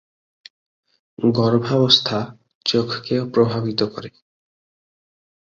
[1.19, 2.19] গর্ভাবস্থা
[2.65, 4.09] চোখকেও প্রভাবিত করে।